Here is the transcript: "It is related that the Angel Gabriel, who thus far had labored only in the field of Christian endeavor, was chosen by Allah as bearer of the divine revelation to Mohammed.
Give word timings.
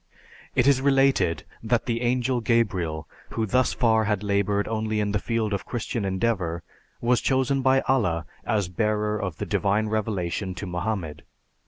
"It 0.55 0.65
is 0.65 0.81
related 0.81 1.43
that 1.61 1.85
the 1.85 2.01
Angel 2.01 2.41
Gabriel, 2.41 3.07
who 3.29 3.45
thus 3.45 3.71
far 3.71 4.05
had 4.05 4.23
labored 4.23 4.67
only 4.67 4.99
in 4.99 5.11
the 5.11 5.19
field 5.19 5.53
of 5.53 5.67
Christian 5.67 6.05
endeavor, 6.05 6.63
was 7.01 7.21
chosen 7.21 7.61
by 7.61 7.81
Allah 7.81 8.25
as 8.43 8.67
bearer 8.67 9.21
of 9.21 9.35
the 9.37 9.45
divine 9.45 9.89
revelation 9.89 10.55
to 10.55 10.65
Mohammed. 10.65 11.21